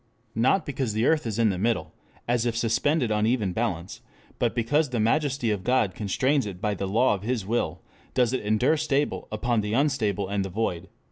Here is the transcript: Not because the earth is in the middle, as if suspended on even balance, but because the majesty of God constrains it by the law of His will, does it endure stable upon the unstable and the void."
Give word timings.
Not 0.33 0.65
because 0.65 0.93
the 0.93 1.05
earth 1.05 1.27
is 1.27 1.37
in 1.37 1.49
the 1.51 1.59
middle, 1.59 1.93
as 2.27 2.47
if 2.47 2.57
suspended 2.57 3.11
on 3.11 3.27
even 3.27 3.53
balance, 3.53 4.01
but 4.39 4.55
because 4.55 4.89
the 4.89 4.99
majesty 4.99 5.51
of 5.51 5.63
God 5.63 5.93
constrains 5.93 6.47
it 6.47 6.59
by 6.59 6.73
the 6.73 6.87
law 6.87 7.13
of 7.13 7.21
His 7.21 7.45
will, 7.45 7.83
does 8.15 8.33
it 8.33 8.41
endure 8.43 8.77
stable 8.77 9.27
upon 9.31 9.61
the 9.61 9.73
unstable 9.75 10.27
and 10.27 10.43
the 10.43 10.49
void." 10.49 10.87